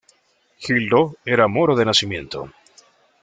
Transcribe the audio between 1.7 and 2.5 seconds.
de nacimiento.